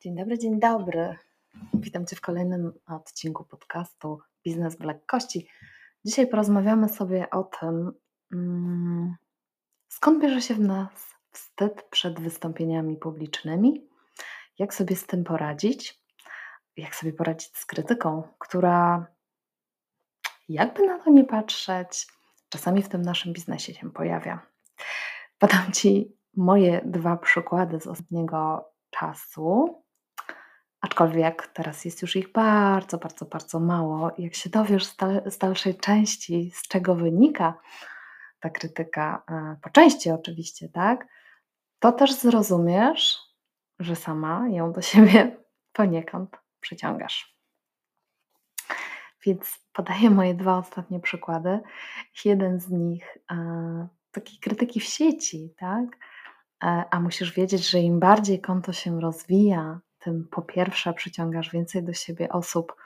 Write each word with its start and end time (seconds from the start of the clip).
Dzień 0.00 0.16
dobry, 0.16 0.38
dzień 0.38 0.60
dobry. 0.60 1.16
Witam 1.74 2.06
Cię 2.06 2.16
w 2.16 2.20
kolejnym 2.20 2.72
odcinku 2.86 3.44
podcastu 3.44 4.18
Biznes 4.44 4.76
w 4.76 4.80
lekkości. 4.80 5.48
Dzisiaj 6.04 6.26
porozmawiamy 6.26 6.88
sobie 6.88 7.30
o 7.30 7.44
tym, 7.44 7.92
mm, 8.32 9.14
skąd 9.88 10.22
bierze 10.22 10.42
się 10.42 10.54
w 10.54 10.60
nas 10.60 11.14
wstyd 11.32 11.82
przed 11.90 12.20
wystąpieniami 12.20 12.96
publicznymi, 12.96 13.88
jak 14.58 14.74
sobie 14.74 14.96
z 14.96 15.06
tym 15.06 15.24
poradzić, 15.24 16.02
jak 16.76 16.94
sobie 16.94 17.12
poradzić 17.12 17.56
z 17.56 17.66
krytyką, 17.66 18.22
która, 18.38 19.06
jakby 20.48 20.86
na 20.86 20.98
to 20.98 21.10
nie 21.10 21.24
patrzeć, 21.24 22.06
czasami 22.48 22.82
w 22.82 22.88
tym 22.88 23.02
naszym 23.02 23.32
biznesie 23.32 23.74
się 23.74 23.90
pojawia. 23.90 24.46
Podam 25.38 25.72
Ci 25.72 26.16
moje 26.36 26.80
dwa 26.84 27.16
przykłady 27.16 27.80
z 27.80 27.86
ostatniego 27.86 28.70
czasu. 28.90 29.85
Aczkolwiek 30.86 31.46
teraz 31.46 31.84
jest 31.84 32.02
już 32.02 32.16
ich 32.16 32.32
bardzo, 32.32 32.98
bardzo, 32.98 33.24
bardzo 33.24 33.60
mało. 33.60 34.10
Jak 34.18 34.34
się 34.34 34.50
dowiesz 34.50 34.86
z, 34.86 34.96
dal 34.96 35.30
z 35.30 35.38
dalszej 35.38 35.76
części, 35.76 36.50
z 36.54 36.68
czego 36.68 36.94
wynika 36.94 37.58
ta 38.40 38.50
krytyka, 38.50 39.22
e, 39.30 39.56
po 39.62 39.70
części 39.70 40.10
oczywiście, 40.10 40.68
tak, 40.68 41.06
to 41.78 41.92
też 41.92 42.14
zrozumiesz, 42.14 43.18
że 43.78 43.96
sama 43.96 44.48
ją 44.48 44.72
do 44.72 44.82
siebie 44.82 45.36
poniekąd 45.72 46.36
przyciągasz. 46.60 47.36
Więc 49.26 49.60
podaję 49.72 50.10
moje 50.10 50.34
dwa 50.34 50.58
ostatnie 50.58 51.00
przykłady. 51.00 51.60
Jeden 52.24 52.60
z 52.60 52.70
nich 52.70 53.18
e, 53.30 53.88
takiej 54.10 54.38
krytyki 54.38 54.80
w 54.80 54.84
sieci, 54.84 55.54
tak? 55.58 55.86
E, 56.64 56.84
a 56.90 57.00
musisz 57.00 57.32
wiedzieć, 57.32 57.70
że 57.70 57.78
im 57.78 58.00
bardziej 58.00 58.40
konto 58.40 58.72
się 58.72 59.00
rozwija, 59.00 59.80
tym 60.06 60.28
po 60.30 60.42
pierwsze 60.42 60.94
przyciągasz 60.94 61.50
więcej 61.50 61.82
do 61.82 61.92
siebie 61.92 62.28
osób 62.28 62.76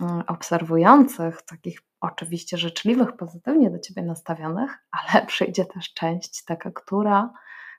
mm, 0.00 0.22
obserwujących, 0.26 1.42
takich 1.42 1.80
oczywiście 2.00 2.58
życzliwych, 2.58 3.16
pozytywnie 3.16 3.70
do 3.70 3.78
ciebie 3.78 4.02
nastawionych, 4.02 4.78
ale 5.12 5.26
przyjdzie 5.26 5.64
też 5.64 5.94
część 5.94 6.44
taka, 6.44 6.70
która 6.70 7.32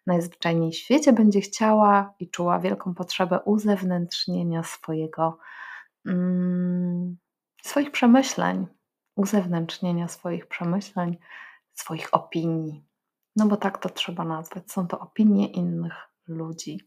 najzwyczajniej 0.08 0.72
w 0.72 0.75
świecie 0.75 1.14
będzie 1.14 1.42
chciała 1.42 2.14
i 2.20 2.30
czuła 2.30 2.59
wielką 2.59 2.94
potrzebę 2.94 3.39
uzewnętrznienia 3.39 4.64
swojego, 4.64 5.38
mm, 6.05 7.17
swoich 7.64 7.92
przemyśleń, 7.92 8.67
uzewnętrznienia 9.16 10.08
swoich 10.08 10.48
przemyśleń, 10.48 11.17
swoich 11.73 12.14
opinii. 12.14 12.83
No 13.36 13.48
bo 13.48 13.58
tak 13.58 13.78
to 13.78 13.89
trzeba 13.89 14.23
nazwać. 14.23 14.72
Są 14.72 14.88
to 14.88 15.00
opinie 15.00 15.48
innych 15.48 16.11
ludzi, 16.32 16.80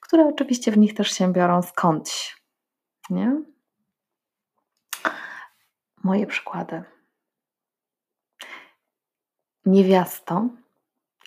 które 0.00 0.26
oczywiście 0.28 0.72
w 0.72 0.78
nich 0.78 0.94
też 0.94 1.12
się 1.12 1.32
biorą 1.32 1.62
skądś. 1.62 2.42
Nie? 3.10 3.42
Moje 6.04 6.26
przykłady. 6.26 6.84
Niewiasto, 9.66 10.48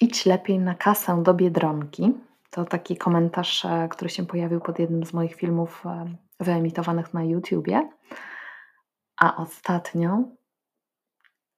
idź 0.01 0.25
lepiej 0.25 0.59
na 0.59 0.75
kasę 0.75 1.23
do 1.23 1.33
biedronki. 1.33 2.13
To 2.49 2.65
taki 2.65 2.97
komentarz, 2.97 3.65
e, 3.65 3.87
który 3.91 4.09
się 4.09 4.25
pojawił 4.25 4.61
pod 4.61 4.79
jednym 4.79 5.05
z 5.05 5.13
moich 5.13 5.35
filmów 5.35 5.85
e, 5.85 6.15
wyemitowanych 6.39 7.13
na 7.13 7.23
YouTubie. 7.23 7.89
A 9.17 9.37
ostatnio 9.37 10.23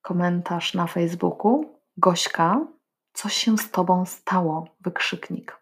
komentarz 0.02 0.74
na 0.74 0.86
Facebooku. 0.86 1.78
Gośka, 1.96 2.66
coś 3.12 3.34
się 3.34 3.58
z 3.58 3.70
tobą 3.70 4.06
stało? 4.06 4.68
Wykrzyknik. 4.80 5.61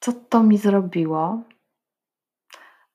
Co 0.00 0.12
to 0.12 0.42
mi 0.42 0.58
zrobiło? 0.58 1.42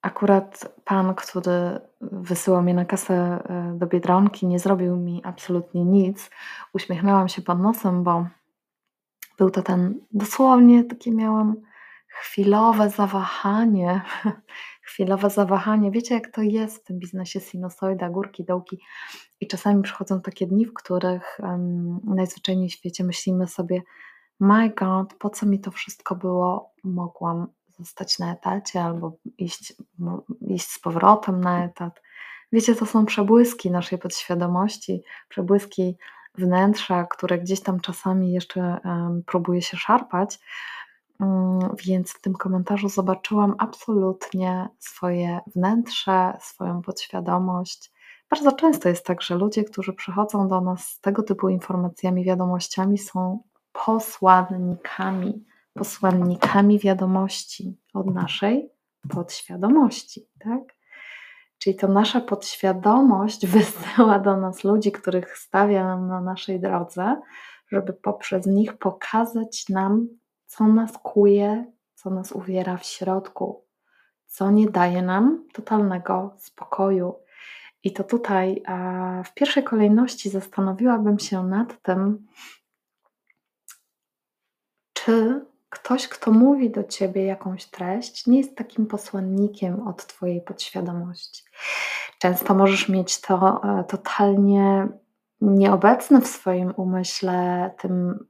Akurat 0.02 0.76
pan, 0.86 1.16
który 1.16 1.80
wysyłał 2.02 2.62
mnie 2.62 2.74
na 2.74 2.86
kasę 2.86 3.16
e, 3.16 3.74
do 3.78 3.88
Biedronki, 3.88 4.48
nie 4.48 4.60
zrobił 4.60 4.96
mi 4.96 5.22
absolutnie 5.24 5.86
nic. 5.86 6.30
Uśmiechnęłam 6.74 7.30
się 7.30 7.42
pod 7.42 7.60
nosem, 7.60 8.04
bo 8.04 8.28
był 9.38 9.50
to 9.50 9.62
ten 9.62 10.00
dosłownie 10.12 10.84
takie 10.84 11.12
miałam 11.12 11.56
chwilowe 12.08 12.90
zawahanie. 12.90 14.02
chwilowe 14.88 15.30
zawahanie. 15.30 15.92
Wiecie, 15.92 16.16
jak 16.16 16.32
to 16.32 16.42
jest 16.42 16.78
w 16.78 16.84
tym 16.84 17.00
biznesie 17.00 17.40
sinusoida, 17.40 18.10
górki, 18.10 18.44
dołki. 18.44 18.80
I 19.40 19.48
czasami 19.48 19.84
przychodzą 19.84 20.22
takie 20.22 20.48
dni, 20.48 20.66
w 20.66 20.74
których 20.74 21.38
um, 21.40 22.00
najzwyczajniej 22.04 22.70
w 22.70 22.74
świecie 22.74 23.04
myślimy 23.04 23.48
sobie, 23.48 23.82
my 24.40 24.70
God, 24.70 25.14
po 25.14 25.30
co 25.30 25.46
mi 25.46 25.60
to 25.60 25.72
wszystko 25.72 26.16
było? 26.16 26.74
Mogłam 26.84 27.48
zostać 27.80 28.20
na 28.20 28.34
etacie 28.34 28.84
albo 28.84 29.18
iść, 29.38 29.74
iść 30.48 30.72
z 30.72 30.80
powrotem 30.80 31.42
na 31.42 31.66
etat. 31.66 32.02
Wiecie, 32.52 32.76
to 32.76 32.86
są 32.86 33.06
przebłyski 33.06 33.72
naszej 33.72 34.00
podświadomości, 34.00 35.04
przebłyski 35.30 35.98
wnętrza, 36.38 37.04
które 37.06 37.40
gdzieś 37.40 37.62
tam 37.62 37.80
czasami 37.80 38.32
jeszcze 38.32 38.80
um, 38.86 39.24
próbuje 39.26 39.62
się 39.62 39.78
szarpać. 39.78 40.40
Um, 41.20 41.60
więc 41.86 42.12
w 42.12 42.22
tym 42.22 42.34
komentarzu 42.34 42.90
zobaczyłam 42.90 43.56
absolutnie 43.58 44.70
swoje 44.80 45.40
wnętrze, 45.56 46.38
swoją 46.42 46.82
podświadomość, 46.82 47.92
bardzo 48.30 48.52
często 48.52 48.90
jest 48.90 49.06
tak, 49.06 49.22
że 49.22 49.36
ludzie, 49.36 49.64
którzy 49.64 49.94
przychodzą 49.94 50.48
do 50.48 50.62
nas 50.62 50.88
z 50.88 51.00
tego 51.02 51.24
typu 51.24 51.50
informacjami, 51.50 52.24
wiadomościami, 52.24 52.98
są 52.98 53.44
posłannikami, 53.86 55.46
posłannikami 55.74 56.80
wiadomości 56.80 57.78
od 57.94 58.08
naszej 58.08 58.70
podświadomości, 59.10 60.28
tak? 60.40 60.62
Czyli 61.60 61.76
to 61.76 61.88
nasza 61.88 62.22
podświadomość 62.22 63.46
wysyła 63.48 64.20
do 64.20 64.38
nas 64.38 64.64
ludzi, 64.64 64.92
których 64.92 65.38
stawia 65.38 65.84
nam 65.84 66.08
na 66.08 66.22
naszej 66.22 66.60
drodze, 66.60 67.22
żeby 67.72 67.94
poprzez 67.94 68.46
nich 68.46 68.78
pokazać 68.78 69.70
nam, 69.70 70.08
co 70.48 70.68
nas 70.68 70.92
kuje, 71.04 71.72
co 71.96 72.10
nas 72.10 72.32
uwiera 72.32 72.78
w 72.78 72.86
środku, 72.86 73.66
co 74.26 74.52
nie 74.52 74.70
daje 74.70 75.02
nam 75.02 75.48
totalnego 75.54 76.36
spokoju, 76.38 77.16
i 77.84 77.94
to 77.94 78.04
tutaj 78.04 78.64
w 79.26 79.34
pierwszej 79.34 79.64
kolejności 79.64 80.30
zastanowiłabym 80.30 81.20
się 81.20 81.44
nad 81.44 81.82
tym, 81.82 82.28
czy 84.94 85.46
ktoś, 85.70 86.08
kto 86.08 86.32
mówi 86.32 86.70
do 86.70 86.84
ciebie 86.84 87.26
jakąś 87.26 87.66
treść, 87.66 88.28
nie 88.28 88.38
jest 88.38 88.56
takim 88.56 88.86
posłannikiem 88.86 89.88
od 89.88 90.06
twojej 90.06 90.42
podświadomości. 90.42 91.44
Często 92.20 92.54
możesz 92.54 92.90
mieć 92.90 93.22
to 93.22 93.62
e, 93.64 93.84
totalnie 93.84 94.88
nieobecne 95.42 96.22
w 96.22 96.28
swoim 96.28 96.74
umyśle, 96.78 97.72
tym, 97.80 98.28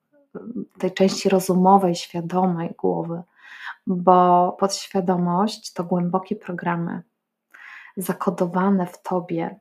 tej 0.80 0.94
części 0.94 1.30
rozumowej, 1.30 1.96
świadomej 1.96 2.76
głowy, 2.78 3.24
bo 3.88 4.52
podświadomość 4.60 5.74
to 5.74 5.84
głębokie 5.84 6.36
programy, 6.36 7.02
zakodowane 7.98 8.88
w 8.88 9.02
tobie, 9.02 9.60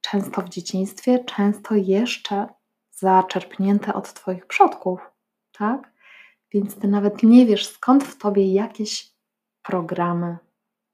często 0.00 0.42
w 0.42 0.48
dzieciństwie, 0.48 1.24
często 1.24 1.74
jeszcze 1.74 2.46
zaczerpnięte 2.90 3.94
od 3.94 4.12
Twoich 4.12 4.46
przodków, 4.46 5.00
tak? 5.52 5.92
Więc 6.52 6.76
Ty 6.76 6.88
nawet 6.88 7.22
nie 7.22 7.46
wiesz, 7.46 7.66
skąd 7.66 8.04
w 8.04 8.18
Tobie 8.18 8.52
jakieś 8.52 9.12
programy 9.62 10.38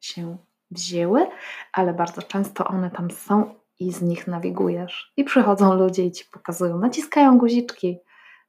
się 0.01 0.37
wzięły, 0.71 1.27
ale 1.73 1.95
bardzo 1.95 2.23
często 2.23 2.67
one 2.67 2.91
tam 2.91 3.11
są 3.11 3.55
i 3.79 3.93
z 3.93 4.03
nich 4.03 4.27
nawigujesz. 4.27 5.13
I 5.17 5.25
przychodzą 5.25 5.75
ludzie 5.75 6.05
i 6.05 6.13
Ci 6.13 6.25
pokazują, 6.33 6.79
naciskają 6.79 7.39
guziczki, 7.39 7.99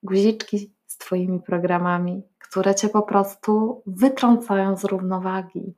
guziczki 0.03 0.74
z 0.85 0.97
Twoimi 0.97 1.39
programami, 1.39 2.24
które 2.39 2.75
Cię 2.75 2.89
po 2.89 3.01
prostu 3.01 3.83
wytrącają 3.85 4.77
z 4.77 4.83
równowagi, 4.83 5.75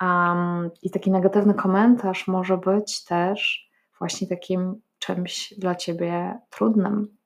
Um, 0.00 0.70
I 0.82 0.90
taki 0.90 1.10
negatywny 1.10 1.54
komentarz 1.54 2.28
może 2.28 2.58
być 2.58 3.04
też 3.04 3.70
właśnie 3.98 4.26
takim 4.26 4.82
czymś 4.98 5.54
dla 5.58 5.74
ciebie 5.74 6.40
trudnym. 6.50 7.16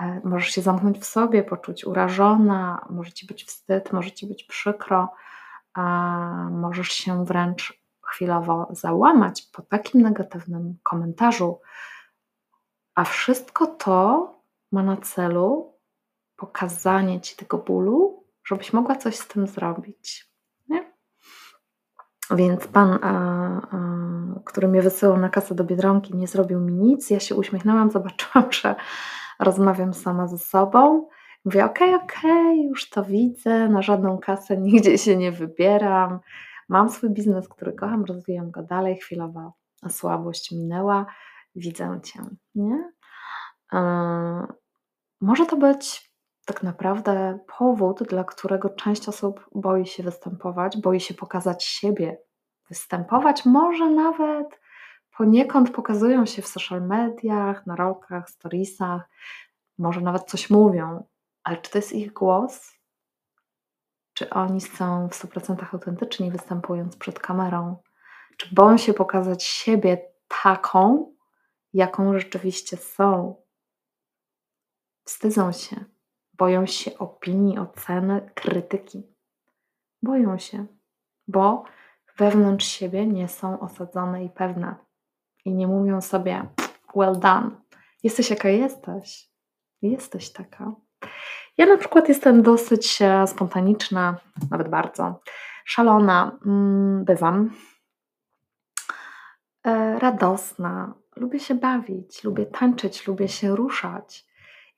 E, 0.00 0.20
możesz 0.24 0.48
się 0.48 0.62
zamknąć 0.62 0.98
w 0.98 1.04
sobie, 1.04 1.42
poczuć 1.42 1.84
urażona, 1.84 2.86
może 2.90 3.12
ci 3.12 3.26
być 3.26 3.44
wstyd, 3.44 3.92
może 3.92 4.12
ci 4.12 4.26
być 4.26 4.44
przykro, 4.44 5.12
możesz 6.50 6.88
się 6.88 7.24
wręcz 7.24 7.82
chwilowo 8.02 8.68
załamać 8.70 9.42
po 9.42 9.62
takim 9.62 10.02
negatywnym 10.02 10.78
komentarzu. 10.82 11.60
A 12.94 13.04
wszystko 13.04 13.66
to 13.66 14.32
ma 14.76 14.82
na 14.82 14.96
celu 14.96 15.74
pokazanie 16.36 17.20
ci 17.20 17.36
tego 17.36 17.58
bólu, 17.58 18.24
żebyś 18.44 18.72
mogła 18.72 18.96
coś 18.96 19.16
z 19.16 19.28
tym 19.28 19.46
zrobić. 19.46 20.30
Więc 22.30 22.66
pan, 22.66 22.98
a, 23.02 23.12
a, 23.70 24.40
który 24.44 24.68
mnie 24.68 24.82
wysyłał 24.82 25.16
na 25.16 25.28
kasę 25.28 25.54
do 25.54 25.64
Biedronki, 25.64 26.16
nie 26.16 26.26
zrobił 26.26 26.60
mi 26.60 26.72
nic. 26.72 27.10
Ja 27.10 27.20
się 27.20 27.34
uśmiechnęłam, 27.34 27.90
zobaczyłam, 27.96 28.52
że 28.52 28.74
rozmawiam 29.40 29.94
sama 29.94 30.26
ze 30.26 30.38
sobą. 30.38 31.08
Mówię: 31.44 31.64
„Okej, 31.64 31.94
okej, 31.94 32.64
już 32.68 32.90
to 32.90 33.04
widzę, 33.04 33.68
na 33.68 33.82
żadną 33.82 34.18
kasę 34.18 34.56
nigdzie 34.56 34.98
się 34.98 35.16
nie 35.16 35.32
wybieram. 35.32 36.20
Mam 36.68 36.90
swój 36.90 37.10
biznes, 37.10 37.48
który 37.48 37.72
kocham, 37.72 38.04
rozwijam 38.04 38.50
go 38.50 38.62
dalej, 38.62 38.96
chwilowa 38.96 39.52
słabość 39.88 40.52
minęła, 40.52 41.06
widzę 41.54 42.00
Cię“, 42.02 42.20
nie? 42.54 42.92
Może 45.26 45.46
to 45.46 45.56
być 45.56 46.12
tak 46.44 46.62
naprawdę 46.62 47.38
powód, 47.58 48.02
dla 48.02 48.24
którego 48.24 48.70
część 48.70 49.08
osób 49.08 49.48
boi 49.54 49.86
się 49.86 50.02
występować, 50.02 50.76
boi 50.76 51.00
się 51.00 51.14
pokazać 51.14 51.64
siebie. 51.64 52.18
Występować 52.68 53.44
może 53.44 53.90
nawet 53.90 54.60
poniekąd 55.16 55.70
pokazują 55.70 56.26
się 56.26 56.42
w 56.42 56.46
social 56.46 56.82
mediach, 56.82 57.66
na 57.66 57.76
rolkach, 57.76 58.30
storiesach, 58.30 59.08
może 59.78 60.00
nawet 60.00 60.24
coś 60.24 60.50
mówią, 60.50 61.06
ale 61.44 61.56
czy 61.56 61.70
to 61.70 61.78
jest 61.78 61.92
ich 61.92 62.12
głos? 62.12 62.72
Czy 64.14 64.30
oni 64.30 64.60
są 64.60 65.08
w 65.08 65.12
100% 65.12 65.66
autentyczni, 65.72 66.30
występując 66.30 66.96
przed 66.96 67.18
kamerą? 67.18 67.76
Czy 68.36 68.54
boją 68.54 68.76
się 68.76 68.94
pokazać 68.94 69.44
siebie 69.44 69.98
taką, 70.42 71.12
jaką 71.72 72.18
rzeczywiście 72.18 72.76
są? 72.76 73.45
Wstydzą 75.06 75.52
się, 75.52 75.84
boją 76.34 76.66
się 76.66 76.98
opinii, 76.98 77.58
oceny, 77.58 78.30
krytyki. 78.34 79.02
Boją 80.02 80.38
się, 80.38 80.66
bo 81.28 81.64
wewnątrz 82.16 82.66
siebie 82.66 83.06
nie 83.06 83.28
są 83.28 83.60
osadzone 83.60 84.24
i 84.24 84.30
pewne. 84.30 84.76
I 85.44 85.54
nie 85.54 85.66
mówią 85.66 86.00
sobie, 86.00 86.48
well 86.96 87.18
done, 87.20 87.50
jesteś 88.02 88.30
jaka 88.30 88.48
jesteś. 88.48 89.30
Jesteś 89.82 90.32
taka. 90.32 90.72
Ja 91.58 91.66
na 91.66 91.76
przykład 91.76 92.08
jestem 92.08 92.42
dosyć 92.42 93.02
e, 93.02 93.26
spontaniczna, 93.26 94.16
nawet 94.50 94.68
bardzo 94.68 95.20
szalona, 95.64 96.38
mm, 96.46 97.04
bywam. 97.04 97.50
E, 99.66 99.98
radosna, 99.98 100.94
lubię 101.16 101.40
się 101.40 101.54
bawić, 101.54 102.24
lubię 102.24 102.46
tańczyć, 102.46 103.06
lubię 103.06 103.28
się 103.28 103.56
ruszać. 103.56 104.26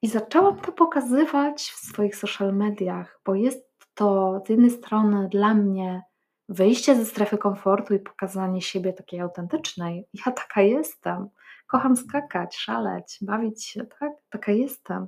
I 0.02 0.08
zaczęłam 0.08 0.60
to 0.60 0.72
pokazywać 0.72 1.62
w 1.62 1.78
swoich 1.78 2.16
social 2.16 2.54
mediach, 2.54 3.20
bo 3.24 3.34
jest 3.34 3.68
to 3.94 4.40
z 4.46 4.48
jednej 4.48 4.70
strony 4.70 5.28
dla 5.28 5.54
mnie 5.54 6.02
wyjście 6.48 6.96
ze 6.96 7.04
strefy 7.04 7.38
komfortu 7.38 7.94
i 7.94 7.98
pokazanie 7.98 8.62
siebie 8.62 8.92
takiej 8.92 9.20
autentycznej. 9.20 10.08
Ja 10.26 10.32
taka 10.32 10.62
jestem. 10.62 11.28
Kocham 11.66 11.96
skakać, 11.96 12.56
szaleć, 12.56 13.18
bawić 13.22 13.64
się, 13.64 13.86
tak? 14.00 14.12
Taka 14.30 14.52
jestem. 14.52 15.06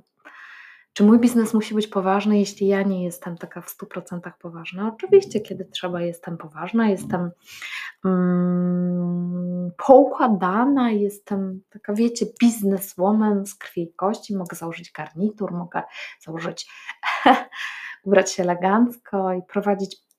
Czy 0.93 1.03
mój 1.03 1.19
biznes 1.19 1.53
musi 1.53 1.75
być 1.75 1.87
poważny, 1.87 2.39
jeśli 2.39 2.67
ja 2.67 2.81
nie 2.81 3.03
jestem 3.03 3.37
taka 3.37 3.61
w 3.61 3.77
100% 3.77 4.31
poważna? 4.39 4.91
Oczywiście, 4.93 5.39
kiedy 5.39 5.65
trzeba, 5.65 6.01
jestem 6.01 6.37
poważna, 6.37 6.89
jestem 6.89 7.31
mm, 8.05 9.71
poukładana, 9.87 10.91
jestem 10.91 11.61
taka, 11.69 11.93
wiecie, 11.93 12.25
bizneswoman 12.41 13.45
z 13.45 13.55
krwi 13.55 13.81
i 13.81 13.93
kości. 13.93 14.35
Mogę 14.35 14.55
założyć 14.55 14.91
garnitur, 14.91 15.51
mogę 15.51 15.83
założyć, 16.25 16.71
ubrać 18.05 18.31
się 18.31 18.43
elegancko 18.43 19.33
i 19.33 19.41
prowadzić 19.43 20.10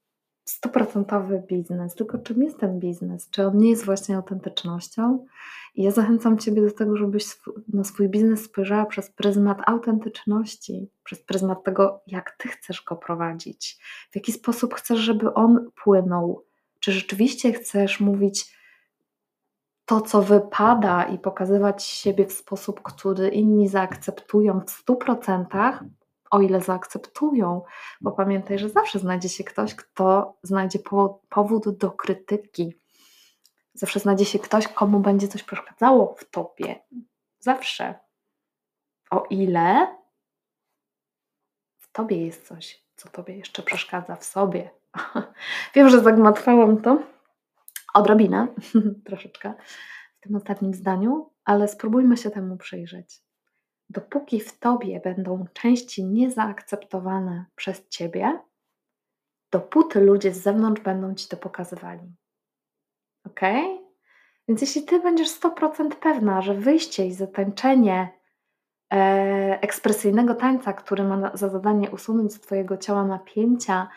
stuprocentowy 0.52 1.43
biznes. 1.49 1.94
Tylko 1.94 2.19
czym 2.19 2.43
jest 2.43 2.58
ten 2.58 2.81
biznes? 2.81 3.31
Czy 3.31 3.46
on 3.46 3.58
nie 3.58 3.70
jest 3.70 3.84
właśnie 3.84 4.16
autentycznością? 4.16 5.26
I 5.75 5.82
ja 5.82 5.90
zachęcam 5.90 6.38
Ciebie 6.38 6.62
do 6.62 6.70
tego, 6.70 6.96
żebyś 6.96 7.25
na 7.72 7.84
swój 7.84 8.08
biznes 8.08 8.44
spojrzała 8.44 8.87
przez 8.87 9.10
pryzmat 9.10 9.58
autentyczności, 9.66 10.90
przez 11.04 11.22
pryzmat 11.22 11.64
tego, 11.64 12.02
jak 12.06 12.37
Ty 12.38 12.49
chcesz 12.49 12.84
go 12.84 12.96
prowadzić, 12.96 13.78
w 14.10 14.16
jaki 14.16 14.32
sposób 14.32 14.75
chcesz, 14.75 14.99
żeby 14.99 15.34
on 15.34 15.70
płynął. 15.84 16.44
Czy 16.81 16.93
rzeczywiście 16.93 17.52
chcesz 17.52 18.00
mówić 18.00 18.56
to, 19.84 20.00
co 20.00 20.22
wypada 20.22 21.04
i 21.04 21.19
pokazywać 21.19 21.84
siebie 21.84 22.26
w 22.26 22.32
sposób, 22.32 22.82
który 22.82 23.28
inni 23.28 23.69
zaakceptują 23.69 24.60
w 24.60 24.84
100%, 24.84 25.78
o 26.32 26.40
ile 26.40 26.61
zaakceptują, 26.61 27.62
bo 28.00 28.12
pamiętaj, 28.12 28.58
że 28.58 28.69
zawsze 28.69 28.99
znajdzie 28.99 29.29
się 29.29 29.44
ktoś, 29.44 29.75
kto 29.75 30.37
znajdzie 30.43 30.79
powód 31.29 31.76
do 31.79 31.90
krytyki. 31.90 32.75
Zawsze 33.75 34.00
znajdzie 34.00 34.25
się 34.25 34.38
ktoś, 34.38 34.69
komu 34.69 35.00
będzie 35.00 35.29
coś 35.29 35.43
przeszkadzało 35.43 36.14
w 36.19 36.31
tobie. 36.31 36.82
Zawsze. 37.38 37.94
O 39.11 39.26
ile 39.31 39.96
w 41.79 41.93
tobie 41.93 42.26
jest 42.26 42.49
coś, 42.49 42.85
co 42.96 43.08
tobie 43.08 43.37
jeszcze 43.37 43.62
przeszkadza 43.62 44.17
w 44.17 44.25
sobie. 44.25 44.70
Wiem, 45.75 45.88
że 45.88 46.00
zagmatwałam 46.00 46.82
to 46.82 47.02
odrobinę, 47.94 48.46
troszeczkę 49.06 49.55
w 50.19 50.20
tym 50.20 50.37
ostatnim 50.37 50.75
zdaniu, 50.75 51.31
ale 51.44 51.69
spróbujmy 51.69 52.17
się 52.17 52.31
temu 52.31 52.56
przyjrzeć 52.56 53.22
dopóki 53.93 54.41
w 54.41 54.59
tobie 54.59 55.00
będą 55.00 55.44
części 55.53 56.05
niezaakceptowane 56.05 57.44
przez 57.56 57.89
ciebie, 57.89 58.41
dopóty 59.50 60.00
ludzie 60.00 60.33
z 60.33 60.43
zewnątrz 60.43 60.83
będą 60.83 61.15
ci 61.15 61.29
to 61.29 61.37
pokazywali. 61.37 62.15
Ok? 63.27 63.41
Więc 64.49 64.61
jeśli 64.61 64.83
ty 64.83 65.00
będziesz 65.00 65.29
100% 65.29 65.91
pewna, 65.91 66.43
że 66.43 66.55
wyjście 66.55 67.06
i 67.06 67.12
zatańczenie 67.12 68.09
e, 68.93 69.59
ekspresyjnego 69.62 70.35
tańca, 70.35 70.73
który 70.73 71.05
ma 71.05 71.37
za 71.37 71.49
zadanie 71.49 71.91
usunąć 71.91 72.35
z 72.35 72.41
twojego 72.41 72.77
ciała 72.77 73.05
napięcia, 73.05 73.88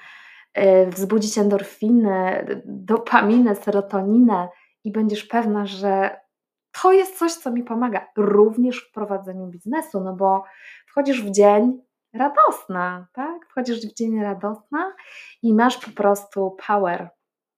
e, 0.54 0.86
wzbudzić 0.86 1.38
endorfiny, 1.38 2.46
dopaminę, 2.66 3.56
serotoninę 3.56 4.50
i 4.84 4.92
będziesz 4.92 5.24
pewna, 5.24 5.66
że 5.66 6.20
to 6.82 6.92
jest 6.92 7.18
coś, 7.18 7.34
co 7.34 7.52
mi 7.52 7.64
pomaga 7.64 8.08
również 8.18 8.80
w 8.80 8.92
prowadzeniu 8.92 9.48
biznesu, 9.48 10.00
no 10.00 10.14
bo 10.14 10.44
wchodzisz 10.88 11.24
w 11.24 11.32
dzień 11.32 11.82
radosna, 12.14 13.08
tak? 13.14 13.46
Wchodzisz 13.46 13.88
w 13.88 13.94
dzień 13.94 14.22
radosna 14.22 14.94
i 15.42 15.54
masz 15.54 15.78
po 15.78 15.92
prostu 15.92 16.58
power. 16.68 17.10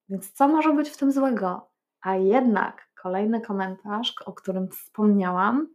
Więc 0.10 0.32
co 0.32 0.48
może 0.48 0.74
być 0.74 0.90
w 0.90 0.98
tym 0.98 1.12
złego? 1.12 1.70
A 2.02 2.16
jednak 2.16 2.90
kolejny 3.02 3.42
komentarz, 3.42 4.14
o 4.26 4.34
którym 4.34 4.68
wspomniałam, 4.68 5.68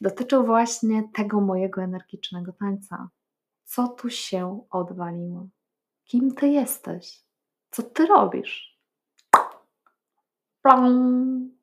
dotyczył 0.00 0.46
właśnie 0.46 1.08
tego 1.14 1.40
mojego 1.40 1.82
energicznego 1.82 2.52
tańca. 2.52 3.08
Co 3.64 3.88
tu 3.88 4.10
się 4.10 4.64
odwaliło? 4.70 5.46
Kim 6.04 6.34
ty 6.34 6.48
jesteś? 6.48 7.24
Co 7.70 7.82
ty 7.82 8.06
robisz? 8.06 8.78
Plong! 10.62 11.57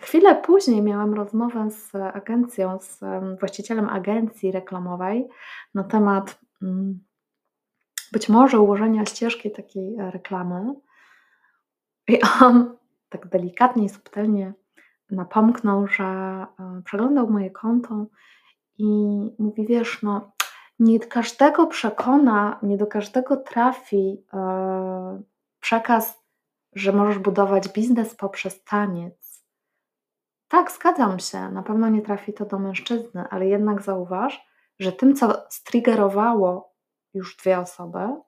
Chwilę 0.00 0.34
później 0.34 0.82
miałam 0.82 1.14
rozmowę 1.14 1.70
z 1.70 1.94
agencją, 1.94 2.78
z 2.80 3.00
właścicielem 3.40 3.88
agencji 3.88 4.52
reklamowej 4.52 5.28
na 5.74 5.84
temat 5.84 6.40
mm, 6.62 7.00
być 8.12 8.28
może 8.28 8.60
ułożenia 8.60 9.04
ścieżki 9.04 9.50
takiej 9.50 9.96
e, 9.96 10.10
reklamy. 10.10 10.74
I 12.08 12.18
on 12.42 12.76
tak 13.08 13.28
delikatnie 13.28 13.84
i 13.84 13.88
subtelnie 13.88 14.52
napomknął, 15.10 15.86
że 15.86 16.04
e, 16.04 16.46
przeglądał 16.84 17.30
moje 17.30 17.50
konto 17.50 18.06
i 18.78 18.86
mówi: 19.38 19.66
Wiesz, 19.66 20.02
no, 20.02 20.32
nie 20.78 21.00
każdego 21.00 21.66
przekona, 21.66 22.58
nie 22.62 22.76
do 22.76 22.86
każdego 22.86 23.36
trafi 23.36 24.24
e, 24.32 25.22
przekaz 25.60 26.25
że 26.76 26.92
możesz 26.92 27.18
budować 27.18 27.68
biznes 27.68 28.14
poprzez 28.14 28.64
taniec. 28.64 29.44
Tak, 30.48 30.72
zgadzam 30.72 31.18
się, 31.18 31.50
na 31.50 31.62
pewno 31.62 31.88
nie 31.88 32.02
trafi 32.02 32.32
to 32.32 32.44
do 32.44 32.58
mężczyzny, 32.58 33.24
ale 33.30 33.46
jednak 33.46 33.82
zauważ, 33.82 34.46
że 34.78 34.92
tym, 34.92 35.16
co 35.16 35.46
striggerowało 35.50 36.74
już 37.14 37.36
dwie 37.36 37.58
osoby, 37.58 37.98
e, 37.98 38.20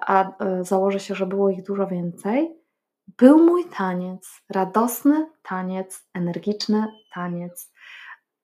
a 0.00 0.44
e, 0.44 0.64
założę 0.64 1.00
się, 1.00 1.14
że 1.14 1.26
było 1.26 1.50
ich 1.50 1.62
dużo 1.62 1.86
więcej, 1.86 2.56
był 3.06 3.44
mój 3.44 3.64
taniec, 3.64 4.42
radosny 4.50 5.30
taniec, 5.42 6.08
energiczny 6.14 6.86
taniec. 7.14 7.72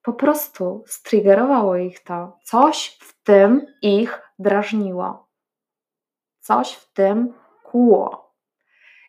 Po 0.03 0.13
prostu 0.13 0.85
striggerowało 0.87 1.77
ich 1.77 2.03
to. 2.03 2.39
Coś 2.45 2.99
w 3.01 3.23
tym 3.23 3.67
ich 3.83 4.23
drażniło. 4.39 5.29
Coś 6.41 6.73
w 6.73 6.93
tym 6.93 7.35
kłuło. 7.63 8.22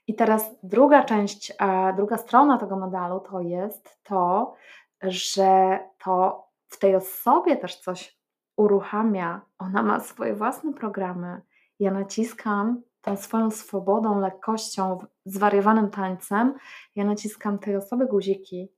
I 0.08 0.16
teraz 0.16 0.52
druga 0.64 1.04
część, 1.04 1.54
druga 1.96 2.18
strona 2.18 2.58
tego 2.58 2.76
medalu 2.76 3.20
to 3.20 3.42
jest 3.42 4.04
to, 4.04 4.56
że 5.02 5.80
to 6.04 6.48
w 6.68 6.80
tej 6.80 6.96
osobie 6.96 7.58
też 7.58 7.76
coś 7.80 8.18
uruchamia. 8.58 9.42
Ona 9.60 9.84
ma 9.84 10.00
swoje 10.00 10.36
własne 10.36 10.74
programy. 10.74 11.42
Ja 11.80 11.92
naciskam 11.92 12.82
tą 13.02 13.18
swoją 13.18 13.52
swobodą, 13.52 14.20
lekkością, 14.20 14.98
zwariowanym 15.26 15.90
tańcem, 15.90 16.54
ja 16.96 17.06
naciskam 17.06 17.60
tej 17.60 17.76
osoby 17.76 18.06
guziki 18.06 18.72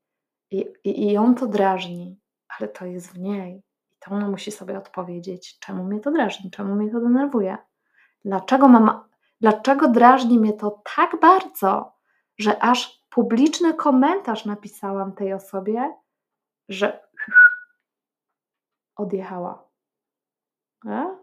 i, 0.52 0.66
i, 0.84 1.04
i 1.04 1.12
ją 1.12 1.36
to 1.36 1.48
drażni, 1.48 2.20
ale 2.58 2.68
to 2.68 2.86
jest 2.86 3.14
w 3.14 3.20
niej. 3.20 3.64
I 3.92 3.96
to 4.00 4.12
ona 4.12 4.30
musi 4.30 4.52
sobie 4.52 4.78
odpowiedzieć, 4.78 5.60
czemu 5.60 5.84
mnie 5.84 6.00
to 6.00 6.12
drażni, 6.12 6.52
czemu 6.52 6.76
mnie 6.76 6.92
to 6.92 7.00
denerwuje. 7.00 7.58
Dlaczego 8.26 8.68
mam, 8.68 9.00
dlaczego 9.42 9.88
drażni 9.88 10.40
mnie 10.40 10.54
to 10.54 10.82
tak 10.96 11.20
bardzo, 11.20 11.96
że 12.38 12.64
aż 12.64 13.06
publiczny 13.10 13.74
komentarz 13.74 14.46
napisałam 14.46 15.14
tej 15.14 15.34
osobie, 15.34 15.94
że 16.70 17.08
odjechała. 18.96 19.70
E? 20.86 21.18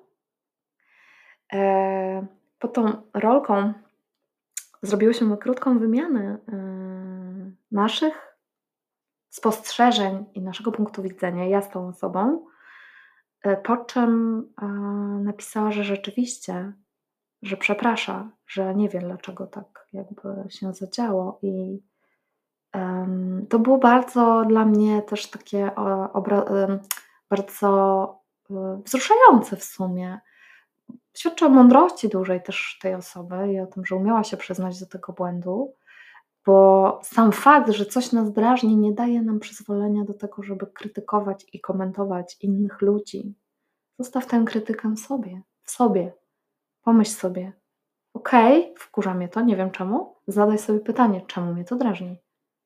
E, 1.53 2.27
pod 2.59 2.73
tą 2.73 3.03
rolką 3.15 3.73
zrobiłyśmy 4.83 5.37
krótką 5.37 5.79
wymianę 5.79 6.39
e, 6.49 7.53
naszych 7.71 8.37
spostrzeżeń 9.29 10.25
i 10.35 10.43
naszego 10.43 10.73
punktu 10.73 11.03
widzenia, 11.03 11.47
ja 11.47 11.63
z 11.63 11.71
tą 11.71 11.89
osobą, 11.89 12.47
e, 13.43 13.57
po 13.57 13.77
czym 13.77 14.43
e, 14.63 14.67
napisała, 15.25 15.73
że 15.73 15.85
rzeczywiście, 15.85 16.73
że 17.43 17.57
przeprasza, 17.57 18.31
że 18.47 18.75
nie 18.75 18.89
wie 18.89 18.99
dlaczego 19.01 19.47
tak 19.47 19.87
jakby 19.93 20.45
się 20.49 20.75
zadziało 20.75 21.39
i 21.43 21.83
to 23.49 23.59
było 23.59 23.79
bardzo 23.79 24.45
dla 24.49 24.65
mnie 24.65 25.03
też 25.03 25.31
takie 25.31 25.71
bardzo 27.31 28.21
wzruszające 28.85 29.57
w 29.57 29.65
sumie. 29.65 30.21
Świadczy 31.15 31.47
o 31.47 31.49
mądrości 31.49 32.09
dużej 32.09 32.43
też 32.43 32.79
tej 32.83 32.95
osoby 32.95 33.53
i 33.53 33.61
o 33.61 33.67
tym, 33.67 33.87
że 33.87 33.97
umiała 33.97 34.25
się 34.25 34.37
przyznać 34.37 34.81
do 34.81 34.87
tego 34.87 35.13
błędu, 35.13 35.75
bo 36.47 37.01
sam 37.03 37.33
fakt, 37.33 37.71
że 37.71 37.87
coś 37.87 38.13
nas 38.13 38.33
drażni, 38.33 38.77
nie 38.77 38.93
daje 38.93 39.23
nam 39.23 39.41
przyzwolenia 39.41 40.05
do 40.05 40.15
tego, 40.15 40.43
żeby 40.43 40.67
krytykować 40.67 41.47
i 41.53 41.61
komentować 41.61 42.37
innych 42.41 42.81
ludzi. 42.81 43.35
Zostaw 43.99 44.27
tę 44.27 44.45
krytykę 44.47 44.97
sobie, 44.97 45.43
w 45.63 45.71
sobie. 45.71 46.13
Pomyśl 46.83 47.13
sobie, 47.13 47.53
okej, 48.15 48.63
okay, 48.63 48.75
wkurza 48.79 49.15
mnie 49.15 49.29
to, 49.29 49.41
nie 49.41 49.57
wiem 49.57 49.71
czemu. 49.71 50.17
Zadaj 50.27 50.59
sobie 50.59 50.81
pytanie, 50.81 51.23
czemu 51.27 51.55
mnie 51.55 51.65
to 51.65 51.77
drażni? 51.77 52.17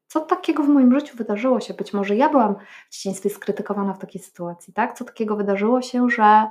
Co 0.09 0.21
takiego 0.21 0.63
w 0.63 0.69
moim 0.69 1.01
życiu 1.01 1.17
wydarzyło 1.17 1.61
się? 1.61 1.75
Być 1.75 1.93
może 1.93 2.17
ja 2.17 2.29
byłam 2.29 2.55
w 2.91 2.95
dzieciństwie 2.95 3.31
skrytykowana 3.31 3.95
w 3.95 3.99
takiej 3.99 4.23
sytuacji, 4.23 4.73
tak? 4.73 4.99
Co 4.99 5.05
takiego 5.05 5.37
wydarzyło 5.37 5.83
się, 5.83 6.11
że, 6.11 6.47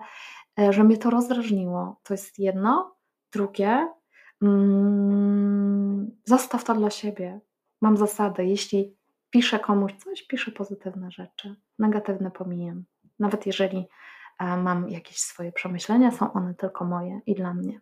e, 0.60 0.74
że 0.74 0.84
mnie 0.84 0.98
to 0.98 1.10
rozdrażniło? 1.10 2.00
To 2.04 2.14
jest 2.14 2.40
jedno. 2.40 2.96
Drugie, 3.34 3.88
mm, 4.42 6.12
zostaw 6.26 6.64
to 6.64 6.74
dla 6.74 6.90
siebie. 6.90 7.40
Mam 7.82 7.98
zasadę, 7.98 8.46
jeśli 8.46 8.96
piszę 9.30 9.60
komuś 9.60 9.94
coś, 9.94 10.24
piszę 10.28 10.52
pozytywne 10.52 11.12
rzeczy, 11.12 11.56
negatywne 11.80 12.32
pomijam. 12.32 12.84
Nawet 13.20 13.46
jeżeli 13.46 13.88
mam 14.40 14.90
jakieś 14.90 15.18
swoje 15.18 15.52
przemyślenia, 15.52 16.12
są 16.12 16.34
one 16.34 16.54
tylko 16.54 16.86
moje 16.86 17.22
i 17.26 17.36
dla 17.36 17.54
mnie. 17.54 17.82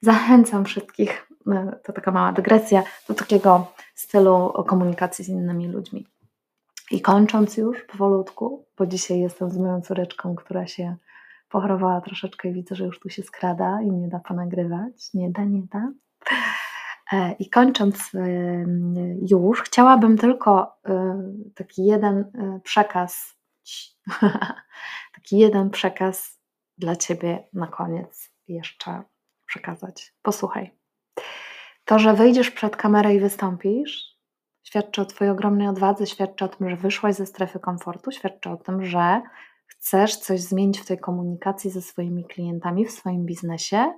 Zachęcam 0.00 0.64
wszystkich, 0.64 1.28
e, 1.52 1.80
to 1.84 1.92
taka 1.92 2.10
mała 2.10 2.32
dygresja, 2.32 2.82
do 3.08 3.14
takiego 3.14 3.72
stylu 3.94 4.52
komunikacji 4.66 5.24
z 5.24 5.28
innymi 5.28 5.68
ludźmi. 5.68 6.06
I 6.90 7.00
kończąc 7.00 7.56
już 7.56 7.84
powolutku, 7.84 8.66
bo 8.78 8.86
dzisiaj 8.86 9.20
jestem 9.20 9.50
z 9.50 9.58
moją 9.58 9.80
córeczką, 9.80 10.34
która 10.34 10.66
się 10.66 10.96
pochorowała 11.48 12.00
troszeczkę 12.00 12.48
i 12.48 12.52
widzę, 12.52 12.74
że 12.74 12.84
już 12.84 13.00
tu 13.00 13.10
się 13.10 13.22
skrada 13.22 13.80
i 13.82 13.90
nie 13.90 14.08
da 14.08 14.18
ponagrywać. 14.18 15.14
Nie 15.14 15.30
da, 15.30 15.44
nie 15.44 15.62
da. 15.62 15.92
E, 17.12 17.32
I 17.32 17.50
kończąc 17.50 18.10
już, 19.30 19.62
chciałabym 19.62 20.18
tylko 20.18 20.76
e, 20.88 21.22
taki 21.54 21.84
jeden 21.84 22.24
przekaz, 22.64 23.36
taki 25.22 25.38
jeden 25.38 25.70
przekaz 25.70 26.40
dla 26.78 26.96
Ciebie 26.96 27.48
na 27.52 27.66
koniec 27.66 28.30
jeszcze 28.48 29.02
przekazać. 29.46 30.14
Posłuchaj. 30.22 30.70
To, 31.84 31.98
że 31.98 32.14
wyjdziesz 32.14 32.50
przed 32.50 32.76
kamerę 32.76 33.14
i 33.14 33.20
wystąpisz, 33.20 34.18
świadczy 34.62 35.02
o 35.02 35.04
Twojej 35.04 35.32
ogromnej 35.32 35.68
odwadze, 35.68 36.06
świadczy 36.06 36.44
o 36.44 36.48
tym, 36.48 36.70
że 36.70 36.76
wyszłaś 36.76 37.14
ze 37.14 37.26
strefy 37.26 37.60
komfortu, 37.60 38.10
świadczy 38.10 38.50
o 38.50 38.56
tym, 38.56 38.84
że 38.84 39.22
chcesz 39.66 40.16
coś 40.16 40.40
zmienić 40.40 40.80
w 40.80 40.86
tej 40.86 40.98
komunikacji 40.98 41.70
ze 41.70 41.82
swoimi 41.82 42.24
klientami, 42.24 42.86
w 42.86 42.90
swoim 42.90 43.26
biznesie 43.26 43.92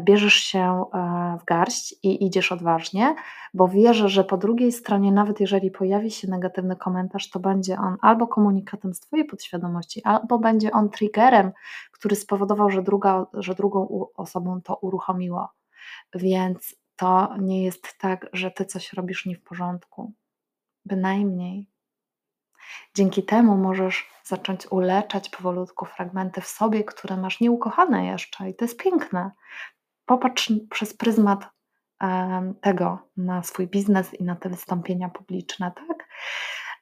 bierzesz 0.00 0.34
się 0.34 0.84
e, 0.94 1.38
w 1.40 1.44
garść 1.44 1.94
i 2.02 2.26
idziesz 2.26 2.52
odważnie, 2.52 3.14
bo 3.54 3.68
wierzę, 3.68 4.08
że 4.08 4.24
po 4.24 4.36
drugiej 4.36 4.72
stronie, 4.72 5.12
nawet 5.12 5.40
jeżeli 5.40 5.70
pojawi 5.70 6.10
się 6.10 6.28
negatywny 6.28 6.76
komentarz, 6.76 7.30
to 7.30 7.40
będzie 7.40 7.78
on 7.78 7.96
albo 8.00 8.26
komunikatem 8.26 8.94
z 8.94 9.00
Twojej 9.00 9.24
podświadomości, 9.24 10.04
albo 10.04 10.38
będzie 10.38 10.72
on 10.72 10.90
triggerem, 10.90 11.52
który 11.92 12.16
spowodował, 12.16 12.70
że, 12.70 12.82
druga, 12.82 13.26
że 13.32 13.54
drugą 13.54 14.06
osobą 14.16 14.60
to 14.62 14.76
uruchomiło. 14.76 15.48
Więc 16.14 16.76
to 16.96 17.34
nie 17.38 17.64
jest 17.64 17.98
tak, 17.98 18.26
że 18.32 18.50
Ty 18.50 18.64
coś 18.64 18.92
robisz 18.92 19.26
nie 19.26 19.36
w 19.36 19.42
porządku. 19.42 20.12
Bynajmniej. 20.84 21.66
Dzięki 22.94 23.22
temu 23.22 23.56
możesz 23.56 24.10
zacząć 24.24 24.66
uleczać 24.72 25.28
powolutku 25.28 25.84
fragmenty 25.84 26.40
w 26.40 26.46
sobie, 26.46 26.84
które 26.84 27.16
masz 27.16 27.40
nieukochane 27.40 28.06
jeszcze, 28.06 28.50
i 28.50 28.54
to 28.54 28.64
jest 28.64 28.82
piękne 28.82 29.30
popatrz 30.12 30.52
przez 30.70 30.94
pryzmat 30.94 31.50
tego 32.60 32.98
na 33.16 33.42
swój 33.42 33.66
biznes 33.66 34.14
i 34.14 34.24
na 34.24 34.36
te 34.36 34.48
wystąpienia 34.48 35.08
publiczne, 35.08 35.72
tak? 35.76 36.08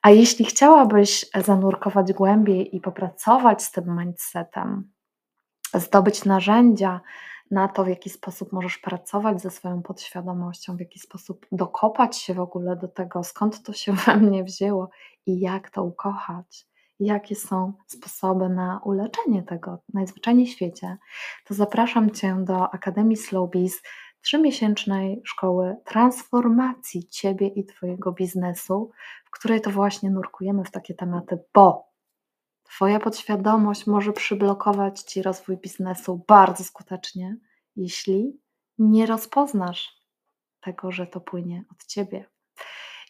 A 0.03 0.11
jeśli 0.11 0.45
chciałabyś 0.45 1.27
zanurkować 1.35 2.13
głębiej 2.13 2.77
i 2.77 2.81
popracować 2.81 3.63
z 3.63 3.73
tym 3.73 3.99
mindsetem, 3.99 4.91
zdobyć 5.75 6.25
narzędzia 6.25 7.01
na 7.51 7.69
to, 7.69 7.85
w 7.85 7.89
jaki 7.89 8.11
sposób 8.11 8.53
możesz 8.53 8.79
pracować 8.79 9.43
ze 9.43 9.51
swoją 9.51 9.83
podświadomością, 9.83 10.77
w 10.77 10.81
jaki 10.81 10.99
sposób 10.99 11.47
dokopać 11.53 12.17
się 12.17 12.35
w 12.35 12.41
ogóle 12.41 12.77
do 12.77 12.89
tego, 12.89 13.25
skąd 13.25 13.63
to 13.63 13.73
się 13.73 13.93
we 13.93 14.17
mnie 14.17 14.45
wzięło 14.45 14.91
i 15.27 15.41
jak 15.41 15.71
to 15.71 15.83
ukochać, 15.83 16.67
jakie 17.01 17.37
są 17.37 17.73
sposoby 17.87 18.49
na 18.49 18.81
uleczenie 18.85 19.43
tego 19.43 19.83
najzwyczajniej 19.95 20.47
w 20.47 20.51
świecie, 20.51 20.97
to 21.47 21.55
zapraszam 21.55 22.11
Cię 22.11 22.37
do 22.45 22.75
Akademii 22.75 23.17
Slow 23.17 23.51
Biz, 23.51 23.83
trzymiesięcznej 24.23 25.23
szkoły 25.25 25.77
transformacji 25.85 27.09
Ciebie 27.09 27.47
i 27.49 27.65
Twojego 27.65 28.13
biznesu, 28.13 28.91
w 29.25 29.31
której 29.31 29.61
to 29.61 29.71
właśnie 29.71 30.11
nurkujemy 30.11 30.65
w 30.65 30.71
takie 30.71 30.95
tematy, 30.95 31.39
bo 31.55 31.91
Twoja 32.75 33.01
podświadomość 33.01 33.87
może 33.87 34.13
przyblokować 34.13 35.01
Ci 35.01 35.23
rozwój 35.23 35.57
biznesu 35.57 36.25
bardzo 36.29 36.65
skutecznie, 36.65 37.37
jeśli 37.77 38.41
nie 38.79 39.07
rozpoznasz 39.07 40.01
tego, 40.61 40.93
że 40.93 41.07
to 41.07 41.21
płynie 41.21 41.65
od 41.73 41.87
Ciebie. 41.87 42.25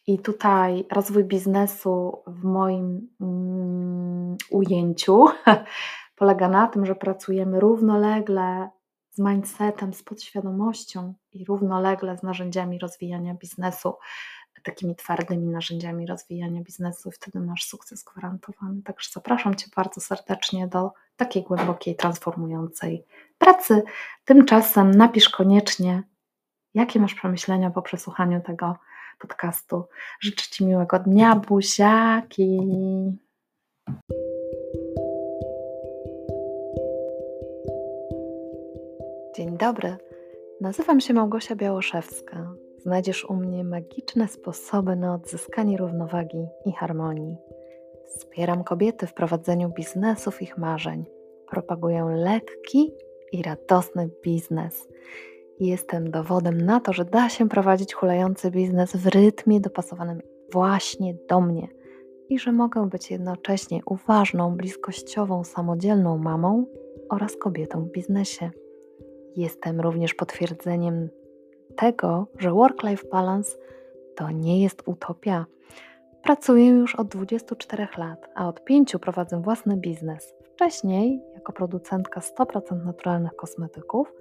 I 0.06 0.18
tutaj 0.18 0.84
rozwój 0.92 1.24
biznesu 1.24 2.22
w 2.26 2.44
moim 2.44 3.08
mm, 3.20 4.36
ujęciu 4.50 5.24
polega 6.16 6.48
na 6.48 6.66
tym, 6.66 6.86
że 6.86 6.94
pracujemy 6.94 7.60
równolegle 7.60 8.70
z 9.10 9.18
mindsetem, 9.18 9.94
z 9.94 10.02
podświadomością 10.02 11.14
i 11.32 11.44
równolegle 11.44 12.18
z 12.18 12.22
narzędziami 12.22 12.78
rozwijania 12.78 13.34
biznesu, 13.34 13.94
takimi 14.62 14.96
twardymi 14.96 15.48
narzędziami 15.48 16.06
rozwijania 16.06 16.62
biznesu, 16.62 17.08
i 17.08 17.12
wtedy 17.12 17.40
masz 17.40 17.64
sukces 17.64 18.04
gwarantowany. 18.04 18.82
Także 18.82 19.10
zapraszam 19.12 19.54
Cię 19.54 19.66
bardzo 19.76 20.00
serdecznie 20.00 20.68
do 20.68 20.92
takiej 21.16 21.42
głębokiej, 21.42 21.96
transformującej 21.96 23.06
pracy. 23.38 23.82
Tymczasem 24.24 24.90
napisz 24.90 25.28
koniecznie, 25.28 26.02
jakie 26.74 27.00
masz 27.00 27.14
przemyślenia 27.14 27.70
po 27.70 27.82
przesłuchaniu 27.82 28.40
tego 28.40 28.76
podcastu. 29.20 29.84
Życzę 30.20 30.46
Ci 30.50 30.64
miłego 30.64 30.98
dnia, 30.98 31.36
buziaki! 31.36 32.60
Dzień 39.36 39.56
dobry, 39.56 39.96
nazywam 40.60 41.00
się 41.00 41.14
Małgosia 41.14 41.56
Białoszewska. 41.56 42.52
Znajdziesz 42.78 43.24
u 43.24 43.34
mnie 43.34 43.64
magiczne 43.64 44.28
sposoby 44.28 44.96
na 44.96 45.14
odzyskanie 45.14 45.76
równowagi 45.76 46.46
i 46.66 46.72
harmonii. 46.72 47.36
Wspieram 48.06 48.64
kobiety 48.64 49.06
w 49.06 49.14
prowadzeniu 49.14 49.68
biznesów 49.68 50.42
ich 50.42 50.58
marzeń. 50.58 51.04
Propaguję 51.50 52.04
lekki 52.04 52.92
i 53.32 53.42
radosny 53.42 54.10
biznes 54.22 54.88
jestem 55.68 56.10
dowodem 56.10 56.60
na 56.60 56.80
to, 56.80 56.92
że 56.92 57.04
da 57.04 57.28
się 57.28 57.48
prowadzić 57.48 57.94
hulający 57.94 58.50
biznes 58.50 58.96
w 58.96 59.06
rytmie 59.06 59.60
dopasowanym 59.60 60.20
właśnie 60.52 61.14
do 61.28 61.40
mnie 61.40 61.68
i 62.28 62.38
że 62.38 62.52
mogę 62.52 62.88
być 62.88 63.10
jednocześnie 63.10 63.80
uważną, 63.86 64.56
bliskościową, 64.56 65.44
samodzielną 65.44 66.18
mamą 66.18 66.64
oraz 67.08 67.36
kobietą 67.36 67.84
w 67.84 67.90
biznesie. 67.90 68.50
Jestem 69.36 69.80
również 69.80 70.14
potwierdzeniem 70.14 71.08
tego, 71.76 72.26
że 72.38 72.50
work-life 72.50 73.08
balance 73.08 73.56
to 74.16 74.30
nie 74.30 74.62
jest 74.62 74.82
utopia. 74.86 75.46
Pracuję 76.22 76.66
już 76.66 76.94
od 76.94 77.08
24 77.08 77.88
lat, 77.98 78.28
a 78.34 78.48
od 78.48 78.64
5 78.64 78.96
prowadzę 79.00 79.42
własny 79.42 79.76
biznes. 79.76 80.34
Wcześniej 80.54 81.20
jako 81.40 81.52
producentka 81.52 82.20
100% 82.20 82.84
naturalnych 82.84 83.36
kosmetyków, 83.36 84.12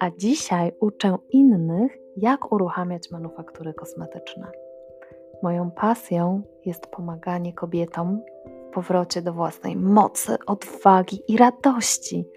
a 0.00 0.10
dzisiaj 0.10 0.72
uczę 0.80 1.18
innych, 1.30 1.98
jak 2.16 2.52
uruchamiać 2.52 3.10
manufaktury 3.10 3.74
kosmetyczne. 3.74 4.50
Moją 5.42 5.70
pasją 5.70 6.42
jest 6.64 6.86
pomaganie 6.86 7.52
kobietom 7.52 8.20
w 8.68 8.74
powrocie 8.74 9.22
do 9.22 9.32
własnej 9.32 9.76
mocy, 9.76 10.36
odwagi 10.46 11.22
i 11.28 11.36
radości. 11.36 12.28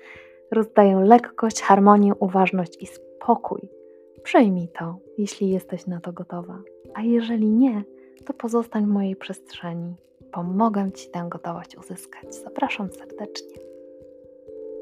Rozdaję 0.51 0.95
lekkość, 0.95 1.61
harmonię, 1.61 2.15
uważność 2.15 2.81
i 2.81 2.85
spokój. 2.85 3.69
Przyjmij 4.23 4.67
to, 4.79 4.97
jeśli 5.17 5.49
jesteś 5.49 5.87
na 5.87 5.99
to 5.99 6.13
gotowa, 6.13 6.61
a 6.93 7.01
jeżeli 7.01 7.49
nie, 7.49 7.83
to 8.25 8.33
pozostań 8.33 8.85
w 8.85 8.89
mojej 8.89 9.15
przestrzeni. 9.15 9.95
Pomogę 10.31 10.91
Ci 10.91 11.09
tę 11.11 11.25
gotowość 11.29 11.77
uzyskać. 11.77 12.35
Zapraszam 12.35 12.89
serdecznie. 12.89 13.72